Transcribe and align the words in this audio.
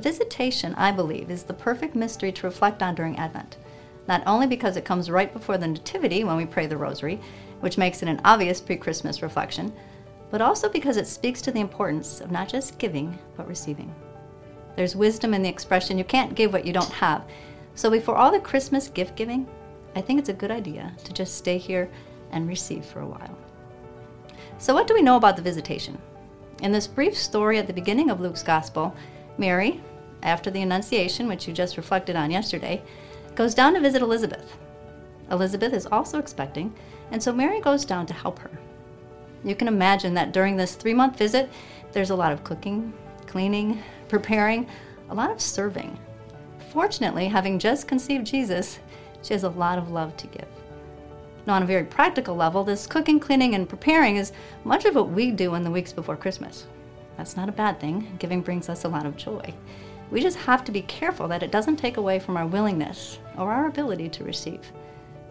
The 0.00 0.08
visitation, 0.08 0.74
I 0.76 0.92
believe, 0.92 1.30
is 1.30 1.42
the 1.42 1.52
perfect 1.52 1.94
mystery 1.94 2.32
to 2.32 2.46
reflect 2.46 2.82
on 2.82 2.94
during 2.94 3.18
Advent. 3.18 3.58
Not 4.08 4.22
only 4.26 4.46
because 4.46 4.78
it 4.78 4.84
comes 4.86 5.10
right 5.10 5.30
before 5.30 5.58
the 5.58 5.68
Nativity 5.68 6.24
when 6.24 6.38
we 6.38 6.46
pray 6.46 6.66
the 6.66 6.78
Rosary, 6.78 7.20
which 7.60 7.76
makes 7.76 8.02
it 8.02 8.08
an 8.08 8.18
obvious 8.24 8.62
pre 8.62 8.78
Christmas 8.78 9.20
reflection, 9.20 9.74
but 10.30 10.40
also 10.40 10.70
because 10.70 10.96
it 10.96 11.06
speaks 11.06 11.42
to 11.42 11.52
the 11.52 11.60
importance 11.60 12.22
of 12.22 12.30
not 12.30 12.48
just 12.48 12.78
giving, 12.78 13.18
but 13.36 13.46
receiving. 13.46 13.94
There's 14.74 14.96
wisdom 14.96 15.34
in 15.34 15.42
the 15.42 15.50
expression, 15.50 15.98
you 15.98 16.04
can't 16.04 16.34
give 16.34 16.54
what 16.54 16.64
you 16.64 16.72
don't 16.72 16.92
have. 16.92 17.22
So 17.74 17.90
before 17.90 18.16
all 18.16 18.32
the 18.32 18.40
Christmas 18.40 18.88
gift 18.88 19.16
giving, 19.16 19.46
I 19.94 20.00
think 20.00 20.18
it's 20.18 20.30
a 20.30 20.32
good 20.32 20.50
idea 20.50 20.96
to 21.04 21.12
just 21.12 21.36
stay 21.36 21.58
here 21.58 21.90
and 22.32 22.48
receive 22.48 22.86
for 22.86 23.00
a 23.00 23.06
while. 23.06 23.36
So, 24.56 24.72
what 24.72 24.86
do 24.86 24.94
we 24.94 25.02
know 25.02 25.16
about 25.16 25.36
the 25.36 25.42
visitation? 25.42 25.98
In 26.62 26.72
this 26.72 26.86
brief 26.86 27.14
story 27.14 27.58
at 27.58 27.66
the 27.66 27.74
beginning 27.74 28.08
of 28.08 28.22
Luke's 28.22 28.42
Gospel, 28.42 28.96
Mary, 29.36 29.80
after 30.22 30.50
the 30.50 30.62
Annunciation, 30.62 31.28
which 31.28 31.46
you 31.46 31.54
just 31.54 31.76
reflected 31.76 32.16
on 32.16 32.30
yesterday, 32.30 32.82
goes 33.34 33.54
down 33.54 33.74
to 33.74 33.80
visit 33.80 34.02
Elizabeth. 34.02 34.56
Elizabeth 35.30 35.72
is 35.72 35.86
also 35.86 36.18
expecting, 36.18 36.74
and 37.10 37.22
so 37.22 37.32
Mary 37.32 37.60
goes 37.60 37.84
down 37.84 38.06
to 38.06 38.14
help 38.14 38.38
her. 38.38 38.50
You 39.44 39.54
can 39.54 39.68
imagine 39.68 40.14
that 40.14 40.32
during 40.32 40.56
this 40.56 40.74
three 40.74 40.94
month 40.94 41.16
visit, 41.16 41.50
there's 41.92 42.10
a 42.10 42.16
lot 42.16 42.32
of 42.32 42.44
cooking, 42.44 42.92
cleaning, 43.26 43.82
preparing, 44.08 44.66
a 45.08 45.14
lot 45.14 45.30
of 45.30 45.40
serving. 45.40 45.98
Fortunately, 46.72 47.26
having 47.26 47.58
just 47.58 47.88
conceived 47.88 48.26
Jesus, 48.26 48.78
she 49.22 49.34
has 49.34 49.44
a 49.44 49.48
lot 49.48 49.78
of 49.78 49.90
love 49.90 50.16
to 50.18 50.26
give. 50.26 50.46
Now, 51.46 51.54
on 51.54 51.62
a 51.62 51.66
very 51.66 51.84
practical 51.84 52.36
level, 52.36 52.64
this 52.64 52.86
cooking, 52.86 53.18
cleaning, 53.18 53.54
and 53.54 53.68
preparing 53.68 54.16
is 54.16 54.32
much 54.64 54.84
of 54.84 54.94
what 54.94 55.10
we 55.10 55.30
do 55.30 55.54
in 55.54 55.64
the 55.64 55.70
weeks 55.70 55.92
before 55.92 56.16
Christmas. 56.16 56.66
That's 57.16 57.36
not 57.36 57.48
a 57.48 57.52
bad 57.52 57.80
thing. 57.80 58.16
Giving 58.18 58.40
brings 58.40 58.68
us 58.68 58.84
a 58.84 58.88
lot 58.88 59.06
of 59.06 59.16
joy. 59.16 59.54
We 60.10 60.20
just 60.20 60.38
have 60.38 60.64
to 60.64 60.72
be 60.72 60.82
careful 60.82 61.28
that 61.28 61.42
it 61.42 61.52
doesn't 61.52 61.76
take 61.76 61.96
away 61.96 62.18
from 62.18 62.36
our 62.36 62.46
willingness 62.46 63.18
or 63.38 63.52
our 63.52 63.68
ability 63.68 64.08
to 64.10 64.24
receive. 64.24 64.72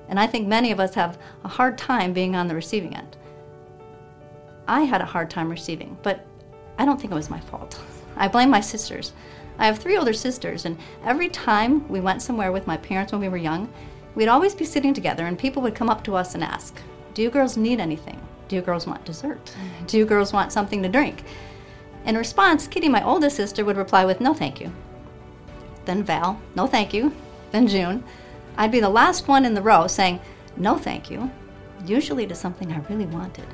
And 0.08 0.19
I 0.19 0.25
think 0.25 0.47
many 0.47 0.71
of 0.71 0.80
us 0.80 0.95
have 0.95 1.17
a 1.44 1.47
hard 1.47 1.77
time 1.77 2.13
being 2.13 2.36
on 2.36 2.47
the 2.47 2.55
receiving 2.55 2.95
end. 2.95 3.17
I 4.67 4.81
had 4.81 5.02
a 5.02 5.05
hard 5.05 5.30
time 5.30 5.49
receiving, 5.49 5.97
but 6.03 6.25
I 6.77 6.86
don't 6.86 6.99
think 6.99 7.11
it 7.11 7.16
was 7.16 7.30
my 7.30 7.39
fault. 7.39 7.80
I 8.16 8.27
blame 8.27 8.49
my 8.49 8.61
sisters. 8.61 9.13
I 9.58 9.66
have 9.66 9.77
three 9.77 9.97
older 9.97 10.13
sisters, 10.13 10.66
and 10.66 10.77
every 11.03 11.27
time 11.27 11.88
we 11.89 11.99
went 11.99 12.21
somewhere 12.21 12.52
with 12.52 12.67
my 12.67 12.77
parents 12.77 13.11
when 13.11 13.19
we 13.21 13.30
were 13.30 13.38
young, 13.38 13.71
we'd 14.16 14.30
always 14.30 14.55
be 14.55 14.66
sitting 14.66 14.93
together, 14.93 15.25
and 15.25 15.38
people 15.38 15.61
would 15.64 15.75
come 15.75 15.89
up 15.89 16.03
to 16.05 16.16
us 16.16 16.33
and 16.33 16.43
ask, 16.43 16.80
Do 17.14 17.21
you 17.21 17.30
girls 17.30 17.58
need 17.58 17.80
anything? 17.80 18.19
Do 18.47 18.55
you 18.55 18.61
girls 18.61 18.88
want 18.88 19.03
dessert? 19.05 19.53
Do 19.88 19.97
you 19.97 20.05
girls 20.05 20.31
want 20.31 20.53
something 20.53 20.81
to 20.81 20.89
drink? 20.89 21.23
In 22.05 22.17
response, 22.17 22.67
Kitty, 22.67 22.89
my 22.89 23.03
oldest 23.03 23.36
sister, 23.36 23.64
would 23.66 23.78
reply 23.78 24.05
with, 24.05 24.22
No, 24.22 24.33
thank 24.33 24.59
you. 24.59 24.72
Then 25.86 26.03
Val, 26.03 26.39
No, 26.55 26.67
thank 26.67 26.94
you. 26.94 27.14
Then 27.52 27.67
June. 27.67 28.03
I'd 28.58 28.72
be 28.72 28.80
the 28.80 28.89
last 28.89 29.28
one 29.28 29.45
in 29.45 29.53
the 29.53 29.61
row 29.61 29.88
saying, 29.88 30.20
No, 30.58 30.77
thank 30.77 31.09
you, 31.09 31.31
usually 31.86 32.27
to 32.27 32.36
something 32.36 32.72
I 32.72 32.80
really 32.89 33.05
wanted 33.05 33.47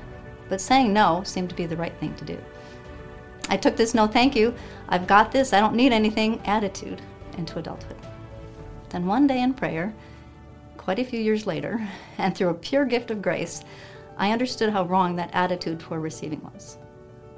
but 0.49 0.61
saying 0.61 0.93
no 0.93 1.23
seemed 1.23 1.49
to 1.49 1.55
be 1.55 1.65
the 1.65 1.77
right 1.77 1.97
thing 1.99 2.15
to 2.15 2.25
do. 2.25 2.37
I 3.49 3.57
took 3.57 3.75
this 3.75 3.93
no 3.93 4.07
thank 4.07 4.35
you, 4.35 4.53
I've 4.89 5.07
got 5.07 5.31
this, 5.31 5.53
I 5.53 5.59
don't 5.59 5.75
need 5.75 5.93
anything 5.93 6.41
attitude 6.45 7.01
into 7.37 7.59
adulthood. 7.59 7.97
Then 8.89 9.05
one 9.05 9.27
day 9.27 9.41
in 9.41 9.53
prayer, 9.53 9.93
quite 10.77 10.99
a 10.99 11.03
few 11.03 11.19
years 11.19 11.45
later, 11.45 11.87
and 12.17 12.35
through 12.35 12.49
a 12.49 12.53
pure 12.53 12.85
gift 12.85 13.11
of 13.11 13.21
grace, 13.21 13.63
I 14.17 14.31
understood 14.31 14.71
how 14.71 14.85
wrong 14.85 15.15
that 15.15 15.31
attitude 15.33 15.79
toward 15.79 16.01
receiving 16.01 16.41
was. 16.41 16.77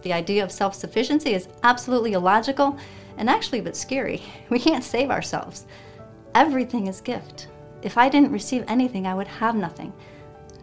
The 0.02 0.14
idea 0.14 0.44
of 0.44 0.52
self 0.52 0.76
sufficiency 0.76 1.34
is 1.34 1.48
absolutely 1.64 2.14
illogical 2.14 2.78
and 3.18 3.30
actually 3.30 3.60
a 3.60 3.64
bit 3.64 3.76
scary. 3.76 4.22
We 4.50 4.60
can't 4.60 4.84
save 4.84 5.10
ourselves. 5.10 5.66
Everything 6.36 6.88
is 6.88 7.02
gift. 7.02 7.48
If 7.82 7.98
I 7.98 8.10
didn't 8.10 8.32
receive 8.32 8.64
anything, 8.68 9.08
I 9.08 9.16
would 9.16 9.28
have 9.28 9.56
nothing. 9.56 9.94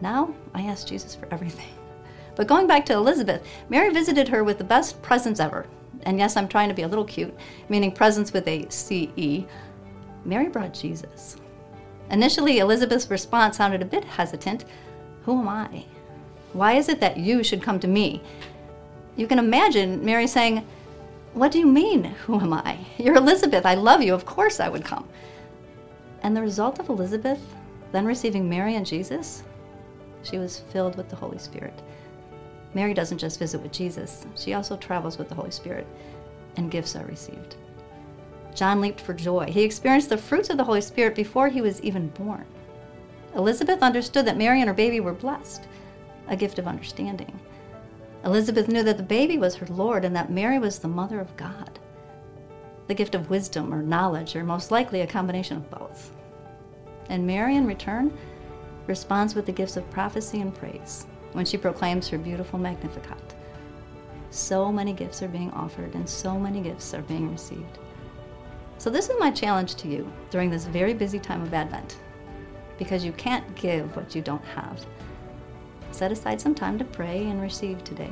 Now 0.01 0.33
I 0.53 0.63
ask 0.63 0.87
Jesus 0.87 1.15
for 1.15 1.27
everything. 1.31 1.69
But 2.35 2.47
going 2.47 2.67
back 2.67 2.85
to 2.87 2.93
Elizabeth, 2.93 3.47
Mary 3.69 3.93
visited 3.93 4.27
her 4.27 4.43
with 4.43 4.57
the 4.57 4.63
best 4.65 5.01
presents 5.01 5.39
ever. 5.39 5.65
And 6.01 6.19
yes, 6.19 6.35
I'm 6.35 6.49
trying 6.49 6.67
to 6.67 6.75
be 6.75 6.81
a 6.81 6.87
little 6.87 7.05
cute, 7.05 7.33
meaning 7.69 7.93
presence 7.93 8.33
with 8.33 8.45
a 8.47 8.67
CE. 8.69 9.45
Mary 10.25 10.49
brought 10.49 10.73
Jesus. 10.73 11.37
Initially, 12.11 12.59
Elizabeth's 12.59 13.09
response 13.09 13.55
sounded 13.57 13.81
a 13.81 13.85
bit 13.85 14.03
hesitant. 14.03 14.65
Who 15.23 15.39
am 15.39 15.47
I? 15.47 15.85
Why 16.53 16.73
is 16.73 16.89
it 16.89 16.99
that 16.99 17.17
you 17.17 17.43
should 17.43 17.63
come 17.63 17.79
to 17.79 17.87
me? 17.87 18.21
You 19.15 19.27
can 19.27 19.39
imagine 19.39 20.03
Mary 20.03 20.27
saying, 20.27 20.65
What 21.33 21.51
do 21.51 21.59
you 21.59 21.67
mean, 21.67 22.03
who 22.03 22.39
am 22.39 22.53
I? 22.53 22.79
You're 22.97 23.15
Elizabeth. 23.15 23.65
I 23.65 23.75
love 23.75 24.01
you. 24.01 24.13
Of 24.13 24.25
course 24.25 24.59
I 24.59 24.69
would 24.69 24.83
come. 24.83 25.07
And 26.23 26.35
the 26.35 26.41
result 26.41 26.79
of 26.79 26.89
Elizabeth 26.89 27.39
then 27.95 28.05
receiving 28.05 28.49
Mary 28.49 28.75
and 28.75 28.85
Jesus, 28.85 29.43
she 30.23 30.37
was 30.37 30.59
filled 30.59 30.97
with 30.97 31.09
the 31.09 31.15
Holy 31.15 31.37
Spirit. 31.37 31.81
Mary 32.73 32.93
doesn't 32.93 33.19
just 33.19 33.39
visit 33.39 33.61
with 33.61 33.71
Jesus, 33.71 34.25
she 34.35 34.53
also 34.53 34.75
travels 34.75 35.17
with 35.17 35.29
the 35.29 35.35
Holy 35.35 35.51
Spirit, 35.51 35.87
and 36.57 36.69
gifts 36.69 36.95
are 36.97 37.05
received. 37.05 37.55
John 38.53 38.81
leaped 38.81 38.99
for 38.99 39.13
joy. 39.13 39.45
He 39.45 39.63
experienced 39.63 40.09
the 40.09 40.17
fruits 40.17 40.49
of 40.49 40.57
the 40.57 40.63
Holy 40.65 40.81
Spirit 40.81 41.15
before 41.15 41.47
he 41.47 41.61
was 41.61 41.81
even 41.81 42.09
born. 42.09 42.45
Elizabeth 43.33 43.81
understood 43.81 44.25
that 44.25 44.37
Mary 44.37 44.59
and 44.59 44.67
her 44.67 44.73
baby 44.73 44.99
were 44.99 45.13
blessed, 45.13 45.63
a 46.27 46.35
gift 46.35 46.59
of 46.59 46.67
understanding. 46.67 47.39
Elizabeth 48.25 48.67
knew 48.67 48.81
that 48.81 48.97
the 48.97 49.03
baby 49.03 49.37
was 49.37 49.53
her 49.55 49.67
Lord 49.67 50.03
and 50.03 50.15
that 50.15 50.31
Mary 50.31 50.57
was 50.57 50.79
the 50.79 50.87
mother 50.87 51.19
of 51.19 51.37
God. 51.37 51.79
The 52.87 52.95
gift 52.95 53.13
of 53.13 53.29
wisdom 53.29 53.71
or 53.71 53.83
knowledge, 53.83 54.35
or 54.35 54.43
most 54.43 54.71
likely 54.71 55.01
a 55.01 55.07
combination 55.07 55.57
of 55.57 55.69
both. 55.69 56.11
And 57.09 57.27
Mary, 57.27 57.55
in 57.55 57.67
return, 57.67 58.17
responds 58.87 59.35
with 59.35 59.45
the 59.45 59.51
gifts 59.51 59.77
of 59.77 59.89
prophecy 59.91 60.41
and 60.41 60.53
praise 60.53 61.05
when 61.33 61.45
she 61.45 61.57
proclaims 61.57 62.07
her 62.07 62.17
beautiful 62.17 62.57
Magnificat. 62.57 63.35
So 64.31 64.71
many 64.71 64.93
gifts 64.93 65.21
are 65.21 65.27
being 65.27 65.51
offered 65.51 65.93
and 65.93 66.09
so 66.09 66.39
many 66.39 66.61
gifts 66.61 66.93
are 66.95 67.03
being 67.03 67.31
received. 67.31 67.77
So, 68.77 68.89
this 68.89 69.09
is 69.09 69.15
my 69.19 69.31
challenge 69.31 69.75
to 69.75 69.87
you 69.87 70.11
during 70.31 70.49
this 70.49 70.65
very 70.65 70.93
busy 70.93 71.19
time 71.19 71.41
of 71.41 71.53
Advent 71.53 71.97
because 72.77 73.05
you 73.05 73.13
can't 73.13 73.55
give 73.55 73.95
what 73.95 74.13
you 74.15 74.21
don't 74.21 74.43
have. 74.43 74.85
Set 75.95 76.11
aside 76.11 76.41
some 76.41 76.53
time 76.53 76.77
to 76.77 76.83
pray 76.83 77.23
and 77.23 77.41
receive 77.41 77.81
today. 77.81 78.11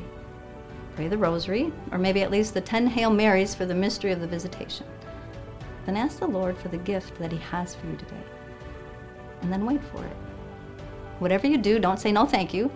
Pray 0.95 1.09
the 1.09 1.17
Rosary, 1.17 1.73
or 1.91 1.97
maybe 1.97 2.21
at 2.21 2.31
least 2.31 2.53
the 2.53 2.61
10 2.61 2.87
Hail 2.87 3.09
Marys 3.09 3.53
for 3.53 3.65
the 3.65 3.75
mystery 3.75 4.13
of 4.13 4.21
the 4.21 4.27
visitation. 4.27 4.87
Then 5.85 5.97
ask 5.97 6.19
the 6.19 6.25
Lord 6.25 6.57
for 6.57 6.69
the 6.69 6.77
gift 6.77 7.19
that 7.19 7.33
He 7.33 7.39
has 7.39 7.75
for 7.75 7.87
you 7.87 7.97
today. 7.97 8.23
And 9.41 9.51
then 9.51 9.65
wait 9.65 9.83
for 9.83 10.01
it. 10.05 10.15
Whatever 11.19 11.45
you 11.45 11.57
do, 11.57 11.77
don't 11.77 11.99
say 11.99 12.13
no 12.13 12.25
thank 12.25 12.53
you. 12.53 12.71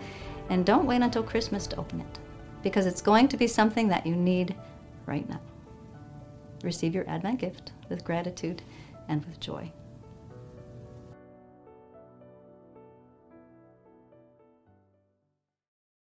And 0.50 0.66
don't 0.66 0.86
wait 0.86 1.02
until 1.02 1.24
Christmas 1.24 1.68
to 1.68 1.78
open 1.78 2.02
it, 2.02 2.20
because 2.62 2.86
it's 2.86 3.02
going 3.02 3.30
to 3.30 3.38
be 3.38 3.48
something 3.48 3.88
that 3.88 4.06
you 4.06 4.14
need 4.14 4.58
right 5.06 5.28
now. 5.30 5.40
Receive 6.64 6.94
your 6.94 7.10
Advent 7.10 7.40
gift 7.40 7.72
with 7.88 8.04
gratitude 8.04 8.62
and 9.08 9.24
with 9.24 9.40
joy. 9.40 9.72